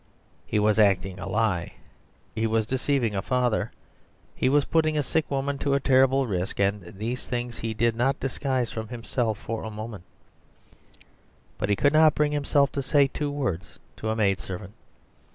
He 0.47 0.57
was 0.57 0.79
acting 0.79 1.19
a 1.19 1.29
lie; 1.29 1.73
he 2.33 2.47
was 2.47 2.65
deceiving 2.65 3.13
a 3.13 3.21
father; 3.21 3.71
he 4.33 4.49
was 4.49 4.65
putting 4.65 4.97
a 4.97 5.03
sick 5.03 5.29
woman 5.29 5.59
to 5.59 5.75
a 5.75 5.79
terrible 5.79 6.25
risk; 6.25 6.59
and 6.59 6.81
these 6.97 7.27
things 7.27 7.59
he 7.59 7.75
did 7.75 7.95
not 7.95 8.19
disguise 8.19 8.71
from 8.71 8.87
himself 8.87 9.37
for 9.37 9.63
a 9.63 9.69
moment, 9.69 10.05
but 11.59 11.69
he 11.69 11.75
could 11.75 11.93
not 11.93 12.15
bring 12.15 12.31
himself 12.31 12.71
to 12.71 12.81
say 12.81 13.05
two 13.05 13.29
words 13.29 13.77
to 13.97 14.09
a 14.09 14.15
maidservant. 14.15 14.73